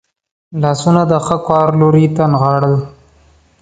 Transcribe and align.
لاسونه 0.61 1.01
د 1.11 1.13
ښه 1.25 1.37
کار 1.47 1.67
لوري 1.79 2.05
ته 2.15 2.23
نغاړل. 2.33 2.75